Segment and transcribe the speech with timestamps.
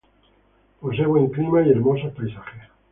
[0.79, 2.63] Posee buen clima y hermosos paisajes.